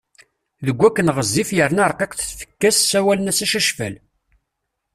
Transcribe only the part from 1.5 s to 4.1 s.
yerna rqiqet tfekka-s ssawalen-as Acacfal.